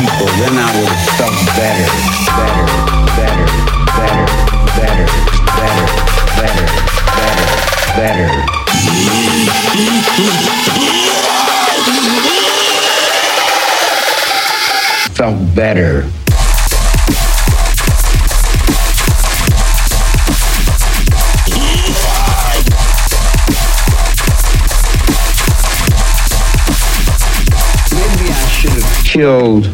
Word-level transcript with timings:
people, 0.00 0.30
then 0.38 0.54
I 0.54 0.70
would 0.78 0.86
have 0.86 1.10
felt 1.18 1.34
better, 1.58 1.90
better, 2.38 2.66
better, 3.18 3.46
better, 3.98 4.26
better, 4.78 5.06
better, 6.38 6.66
better, 7.18 7.48
better. 7.98 8.30
Felt 15.14 15.38
better. 15.56 15.94
I 28.30 28.46
should 28.50 28.70
have 28.70 29.04
killed 29.04 29.64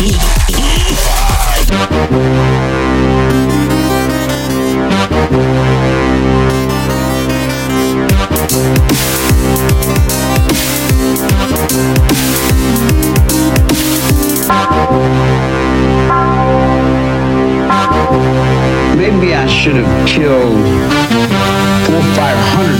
Maybe 0.00 0.16
I 19.34 19.46
should 19.46 19.76
have 19.76 20.08
killed 20.08 20.64
four 21.84 22.02
five 22.14 22.38
hundred 22.54 22.79